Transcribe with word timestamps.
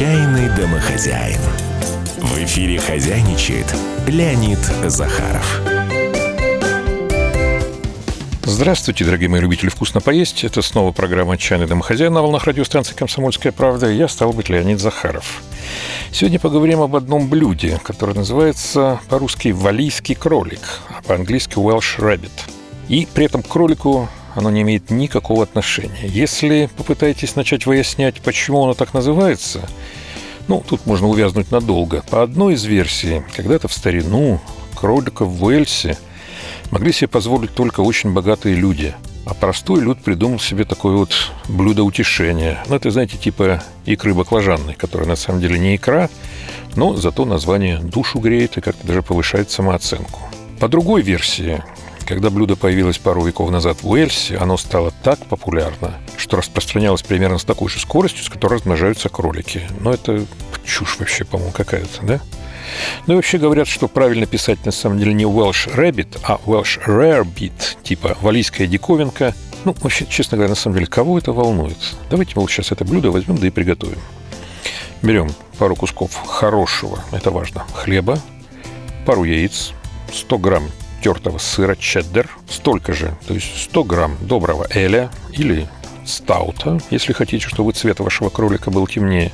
Отчаянный 0.00 0.48
домохозяин. 0.56 1.42
В 2.16 2.38
эфире 2.44 2.78
хозяйничает 2.78 3.66
Леонид 4.06 4.58
Захаров. 4.86 5.60
Здравствуйте, 8.44 9.04
дорогие 9.04 9.28
мои 9.28 9.42
любители 9.42 9.68
вкусно 9.68 10.00
поесть. 10.00 10.42
Это 10.42 10.62
снова 10.62 10.92
программа 10.92 11.34
«Отчаянный 11.34 11.66
домохозяин» 11.66 12.14
на 12.14 12.22
волнах 12.22 12.46
радиостанции 12.46 12.94
«Комсомольская 12.94 13.52
правда». 13.52 13.90
Я 13.90 14.08
стал 14.08 14.32
быть 14.32 14.48
Леонид 14.48 14.80
Захаров. 14.80 15.42
Сегодня 16.12 16.38
поговорим 16.40 16.80
об 16.80 16.96
одном 16.96 17.28
блюде, 17.28 17.78
которое 17.84 18.14
называется 18.14 19.00
по-русски 19.10 19.48
«валийский 19.48 20.14
кролик», 20.14 20.80
а 20.88 21.02
по-английски 21.02 21.56
«Welsh 21.56 21.98
rabbit». 21.98 22.32
И 22.88 23.06
при 23.12 23.26
этом 23.26 23.42
кролику 23.42 24.08
оно 24.34 24.50
не 24.50 24.62
имеет 24.62 24.90
никакого 24.90 25.42
отношения. 25.42 26.06
Если 26.06 26.68
попытаетесь 26.76 27.36
начать 27.36 27.66
выяснять, 27.66 28.20
почему 28.20 28.64
оно 28.64 28.74
так 28.74 28.94
называется, 28.94 29.68
ну, 30.48 30.64
тут 30.66 30.86
можно 30.86 31.08
увязнуть 31.08 31.50
надолго. 31.50 32.02
По 32.10 32.22
одной 32.22 32.54
из 32.54 32.64
версий, 32.64 33.22
когда-то 33.36 33.68
в 33.68 33.72
старину 33.72 34.40
кролика 34.74 35.24
в 35.24 35.44
Уэльсе 35.44 35.96
могли 36.70 36.92
себе 36.92 37.08
позволить 37.08 37.54
только 37.54 37.80
очень 37.80 38.12
богатые 38.12 38.56
люди. 38.56 38.94
А 39.26 39.34
простой 39.34 39.80
люд 39.80 40.00
придумал 40.00 40.40
себе 40.40 40.64
такое 40.64 40.96
вот 40.96 41.14
блюдо 41.46 41.84
утешения. 41.84 42.64
Ну, 42.68 42.74
это, 42.74 42.90
знаете, 42.90 43.16
типа 43.16 43.62
икры 43.84 44.14
баклажанной, 44.14 44.74
которая 44.74 45.06
на 45.06 45.16
самом 45.16 45.40
деле 45.40 45.58
не 45.58 45.76
икра, 45.76 46.08
но 46.74 46.96
зато 46.96 47.24
название 47.24 47.78
душу 47.78 48.18
греет 48.18 48.56
и 48.56 48.60
как-то 48.60 48.86
даже 48.86 49.02
повышает 49.02 49.50
самооценку. 49.50 50.20
По 50.58 50.68
другой 50.68 51.02
версии, 51.02 51.62
когда 52.10 52.28
блюдо 52.28 52.56
появилось 52.56 52.98
пару 52.98 53.22
веков 53.22 53.50
назад 53.50 53.84
в 53.84 53.88
Уэльсе, 53.88 54.36
оно 54.36 54.56
стало 54.56 54.92
так 55.04 55.20
популярно, 55.26 55.94
что 56.16 56.38
распространялось 56.38 57.04
примерно 57.04 57.38
с 57.38 57.44
такой 57.44 57.68
же 57.68 57.78
скоростью, 57.78 58.24
с 58.24 58.28
которой 58.28 58.54
размножаются 58.54 59.08
кролики. 59.08 59.62
Но 59.78 59.92
это 59.92 60.26
чушь 60.64 60.98
вообще, 60.98 61.24
по-моему, 61.24 61.52
какая-то, 61.52 62.02
да? 62.02 62.20
Ну 63.06 63.12
и 63.12 63.16
вообще 63.16 63.38
говорят, 63.38 63.68
что 63.68 63.86
правильно 63.86 64.26
писать 64.26 64.66
на 64.66 64.72
самом 64.72 64.98
деле 64.98 65.14
не 65.14 65.22
Welsh 65.22 65.72
Rabbit, 65.72 66.18
а 66.24 66.40
Welsh 66.46 66.84
Rarebit, 66.84 67.80
типа 67.84 68.18
валийская 68.20 68.66
диковинка. 68.66 69.32
Ну, 69.64 69.76
вообще, 69.80 70.04
честно 70.04 70.36
говоря, 70.36 70.50
на 70.50 70.56
самом 70.56 70.74
деле, 70.74 70.88
кого 70.88 71.16
это 71.16 71.32
волнует? 71.32 71.78
Давайте 72.10 72.32
мы 72.34 72.42
вот 72.42 72.50
сейчас 72.50 72.72
это 72.72 72.84
блюдо 72.84 73.12
возьмем, 73.12 73.38
да 73.38 73.46
и 73.46 73.50
приготовим. 73.50 74.00
Берем 75.00 75.30
пару 75.58 75.76
кусков 75.76 76.16
хорошего, 76.26 77.04
это 77.12 77.30
важно, 77.30 77.64
хлеба, 77.72 78.18
пару 79.06 79.22
яиц, 79.22 79.74
100 80.12 80.38
грамм 80.38 80.70
тертого 81.02 81.38
сыра 81.38 81.76
чеддер, 81.76 82.28
столько 82.48 82.92
же, 82.92 83.16
то 83.26 83.34
есть 83.34 83.64
100 83.64 83.84
грамм 83.84 84.16
доброго 84.20 84.66
эля 84.70 85.10
или 85.32 85.68
стаута, 86.04 86.80
если 86.90 87.12
хотите, 87.12 87.46
чтобы 87.46 87.72
цвет 87.72 88.00
вашего 88.00 88.30
кролика 88.30 88.70
был 88.70 88.86
темнее. 88.86 89.32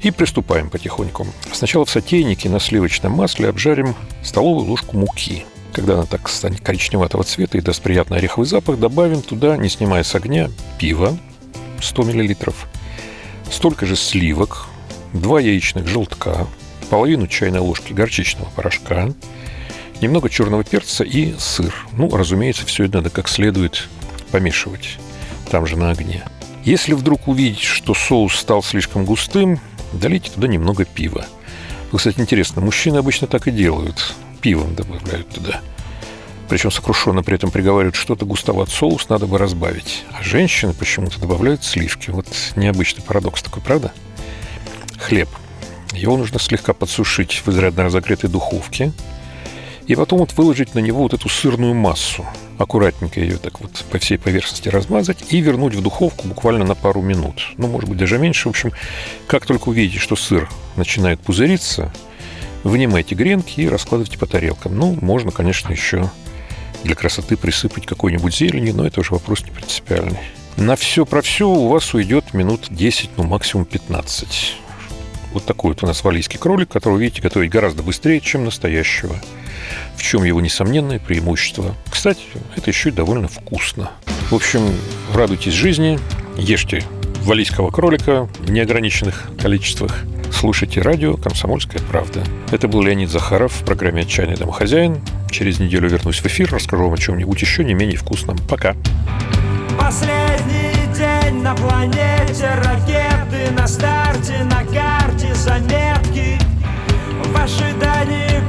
И 0.00 0.10
приступаем 0.10 0.68
потихоньку. 0.68 1.26
Сначала 1.52 1.84
в 1.84 1.90
сотейнике 1.90 2.48
на 2.48 2.60
сливочном 2.60 3.12
масле 3.12 3.48
обжарим 3.48 3.94
столовую 4.22 4.66
ложку 4.66 4.96
муки. 4.96 5.44
Когда 5.72 5.94
она 5.94 6.04
так 6.04 6.28
станет 6.28 6.60
коричневатого 6.60 7.22
цвета 7.24 7.58
и 7.58 7.60
даст 7.60 7.82
приятный 7.82 8.18
ореховый 8.18 8.46
запах, 8.46 8.78
добавим 8.78 9.22
туда, 9.22 9.56
не 9.56 9.68
снимая 9.68 10.02
с 10.02 10.14
огня, 10.14 10.50
пиво 10.78 11.16
100 11.80 12.02
мл, 12.02 12.36
столько 13.50 13.86
же 13.86 13.96
сливок, 13.96 14.66
2 15.12 15.40
яичных 15.40 15.86
желтка, 15.86 16.46
половину 16.90 17.26
чайной 17.26 17.60
ложки 17.60 17.92
горчичного 17.92 18.48
порошка, 18.56 19.10
немного 20.00 20.28
черного 20.28 20.64
перца 20.64 21.04
и 21.04 21.34
сыр. 21.38 21.74
Ну, 21.92 22.14
разумеется, 22.14 22.66
все 22.66 22.84
это 22.84 22.98
надо 22.98 23.10
как 23.10 23.28
следует 23.28 23.88
помешивать 24.30 24.98
там 25.50 25.66
же 25.66 25.76
на 25.76 25.90
огне. 25.90 26.24
Если 26.64 26.94
вдруг 26.94 27.28
увидите, 27.28 27.64
что 27.64 27.94
соус 27.94 28.34
стал 28.34 28.62
слишком 28.62 29.04
густым, 29.04 29.60
долейте 29.92 30.30
туда 30.30 30.48
немного 30.48 30.84
пива. 30.84 31.26
Кстати, 31.94 32.20
интересно, 32.20 32.60
мужчины 32.60 32.98
обычно 32.98 33.26
так 33.26 33.46
и 33.46 33.52
делают. 33.52 34.14
Пивом 34.40 34.74
добавляют 34.74 35.28
туда. 35.28 35.60
Причем 36.48 36.70
сокрушенно 36.70 37.22
при 37.22 37.36
этом 37.36 37.50
приговаривают, 37.50 37.96
что-то 37.96 38.26
густоват 38.26 38.68
соус, 38.68 39.08
надо 39.08 39.26
бы 39.26 39.38
разбавить. 39.38 40.04
А 40.12 40.22
женщины 40.22 40.72
почему-то 40.74 41.20
добавляют 41.20 41.64
сливки. 41.64 42.10
Вот 42.10 42.26
необычный 42.54 43.02
парадокс 43.02 43.42
такой, 43.42 43.62
правда? 43.62 43.92
Хлеб. 44.98 45.28
Его 45.92 46.16
нужно 46.16 46.38
слегка 46.38 46.72
подсушить 46.72 47.42
в 47.44 47.50
изрядно 47.50 47.84
разогретой 47.84 48.28
духовке– 48.28 48.92
и 49.86 49.94
потом 49.94 50.20
вот 50.20 50.32
выложить 50.34 50.74
на 50.74 50.80
него 50.80 51.02
вот 51.02 51.14
эту 51.14 51.28
сырную 51.28 51.74
массу. 51.74 52.24
Аккуратненько 52.58 53.20
ее 53.20 53.36
так 53.36 53.60
вот 53.60 53.84
по 53.90 53.98
всей 53.98 54.18
поверхности 54.18 54.68
размазать 54.68 55.18
и 55.30 55.40
вернуть 55.40 55.74
в 55.74 55.82
духовку 55.82 56.26
буквально 56.26 56.64
на 56.64 56.74
пару 56.74 57.02
минут. 57.02 57.52
Ну, 57.56 57.68
может 57.68 57.88
быть, 57.88 57.98
даже 57.98 58.18
меньше. 58.18 58.48
В 58.48 58.50
общем, 58.50 58.72
как 59.26 59.46
только 59.46 59.68
увидите, 59.68 59.98
что 59.98 60.16
сыр 60.16 60.48
начинает 60.76 61.20
пузыриться, 61.20 61.92
вынимайте 62.64 63.14
гренки 63.14 63.60
и 63.60 63.68
раскладывайте 63.68 64.18
по 64.18 64.26
тарелкам. 64.26 64.76
Ну, 64.76 64.96
можно, 65.00 65.30
конечно, 65.30 65.72
еще 65.72 66.10
для 66.82 66.94
красоты 66.94 67.36
присыпать 67.36 67.86
какой-нибудь 67.86 68.34
зеленью, 68.34 68.74
но 68.74 68.86
это 68.86 69.00
уже 69.00 69.12
вопрос 69.12 69.44
не 69.44 69.50
принципиальный. 69.50 70.18
На 70.56 70.74
все 70.74 71.04
про 71.04 71.20
все 71.20 71.48
у 71.48 71.68
вас 71.68 71.92
уйдет 71.94 72.32
минут 72.32 72.66
10, 72.70 73.10
ну 73.18 73.24
максимум 73.24 73.66
15. 73.66 74.56
Вот 75.32 75.44
такой 75.44 75.72
вот 75.72 75.82
у 75.82 75.86
нас 75.86 76.02
валийский 76.02 76.38
кролик, 76.38 76.70
который, 76.70 76.98
видите, 76.98 77.20
готовить 77.20 77.50
гораздо 77.50 77.82
быстрее, 77.82 78.20
чем 78.20 78.46
настоящего 78.46 79.20
в 79.96 80.02
чем 80.02 80.24
его 80.24 80.40
несомненное 80.40 80.98
преимущество. 80.98 81.74
Кстати, 81.90 82.22
это 82.56 82.70
еще 82.70 82.90
и 82.90 82.92
довольно 82.92 83.28
вкусно. 83.28 83.90
В 84.30 84.34
общем, 84.34 84.62
радуйтесь 85.14 85.52
жизни, 85.52 85.98
ешьте 86.36 86.82
валийского 87.22 87.70
кролика 87.70 88.28
в 88.38 88.50
неограниченных 88.50 89.24
количествах. 89.40 90.04
Слушайте 90.32 90.80
радио 90.80 91.16
«Комсомольская 91.16 91.80
правда». 91.90 92.22
Это 92.52 92.68
был 92.68 92.82
Леонид 92.82 93.10
Захаров 93.10 93.52
в 93.52 93.64
программе 93.64 94.02
«Отчаянный 94.02 94.36
домохозяин». 94.36 95.00
Через 95.30 95.58
неделю 95.58 95.88
вернусь 95.88 96.20
в 96.20 96.26
эфир, 96.26 96.52
расскажу 96.52 96.84
вам 96.84 96.94
о 96.94 96.98
чем-нибудь 96.98 97.40
еще 97.40 97.64
не 97.64 97.74
менее 97.74 97.96
вкусном. 97.96 98.38
Пока. 98.48 98.76
Последний 99.78 100.94
день 100.94 101.42
на 101.42 101.54
планете, 101.54 102.48
ракеты 102.62 103.50
на 103.52 103.66
старте, 103.66 104.44
на 104.44 104.64
карте 104.64 105.34
заметки. 105.34 106.38
В 107.24 107.36
ожидании 107.36 107.95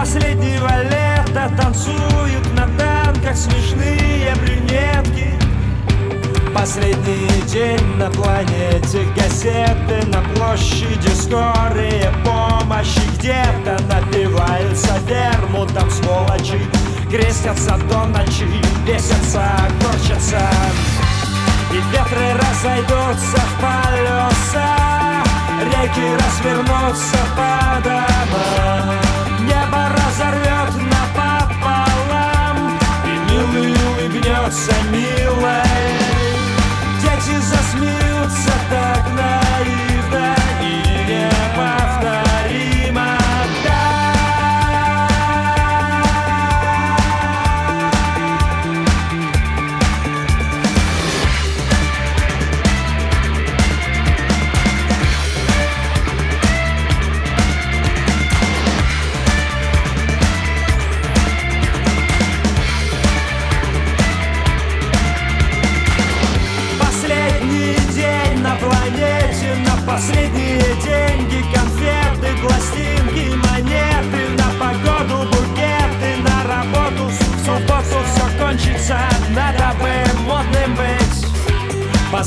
последнего 0.00 0.82
лета 0.84 1.52
Танцуют 1.58 2.54
на 2.54 2.66
танках 2.78 3.36
смешные 3.36 4.34
брюнетки. 4.36 5.38
Последний 6.54 7.42
день 7.46 7.96
на 7.96 8.10
планете 8.10 9.04
Газеты 9.14 10.06
на 10.06 10.22
площади 10.34 11.08
Скорые 11.08 12.10
помощи. 12.24 13.00
Где-то 13.18 13.78
напиваются 13.92 14.96
вермутом 15.06 15.90
сволочи. 15.90 16.58
Крестятся 17.10 17.76
до 17.90 18.06
ночи, 18.06 18.46
бесятся, 18.86 19.44
корчатся. 19.82 20.40
И 21.72 21.76
ветры 21.92 22.32
разойдутся 22.32 23.36
в 23.36 23.60
полюса 23.60 24.66
Реки 25.60 26.16
развернутся 26.16 27.18
по 27.36 27.82
домам 27.84 29.29
Небо 30.19 30.19
разорвет 30.19 30.98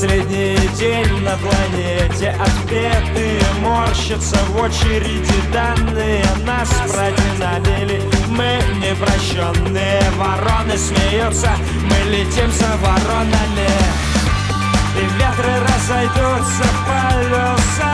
Последний 0.00 0.56
день 0.78 1.24
на 1.24 1.36
планете. 1.38 2.30
Отпетые 2.38 3.42
морщатся 3.60 4.36
в 4.46 4.60
очереди. 4.60 5.34
Данные 5.52 6.24
нас 6.46 6.68
продинамили 6.68 8.00
Мы 8.28 8.60
непрощенные. 8.78 10.00
Вороны 10.16 10.78
смеются. 10.78 11.50
Мы 11.82 12.10
летим 12.12 12.48
за 12.52 12.76
воронами. 12.76 13.68
И 14.94 15.04
ветры 15.16 15.52
разойдутся 15.66 16.62
в 16.62 16.86
полюса 16.86 17.87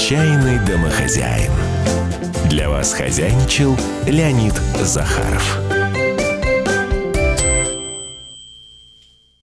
Отчаянный 0.00 0.58
домохозяин. 0.60 1.52
Для 2.46 2.70
вас 2.70 2.94
хозяйничал 2.94 3.76
Леонид 4.06 4.54
Захаров. 4.82 5.79